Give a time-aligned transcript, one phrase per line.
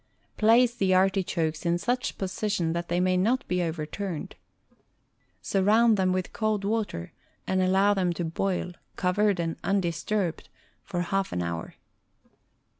[0.35, 4.35] Place the artichokes in such position that they may not be overturned.
[5.43, 7.13] Surround them with cold water,
[7.45, 10.49] and allow them to boil, covered and undisturbed,
[10.83, 11.75] for half an hour.